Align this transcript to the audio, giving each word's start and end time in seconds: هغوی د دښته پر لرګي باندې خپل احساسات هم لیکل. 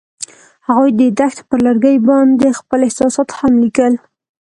هغوی 0.67 0.91
د 0.99 1.01
دښته 1.19 1.43
پر 1.49 1.59
لرګي 1.67 1.97
باندې 2.09 2.57
خپل 2.59 2.79
احساسات 2.87 3.29
هم 3.39 3.53
لیکل. 3.63 3.93